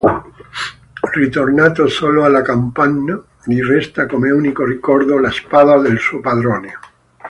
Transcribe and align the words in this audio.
Ritornato 1.13 1.87
solo 1.87 2.23
alla 2.25 2.41
capanna, 2.41 3.23
gli 3.45 3.61
resta 3.61 4.07
come 4.07 4.31
unico 4.31 4.65
ricordo 4.65 5.19
la 5.19 5.29
spada 5.29 5.77
del 5.79 5.99
suo 5.99 6.19
padrone. 6.21 6.73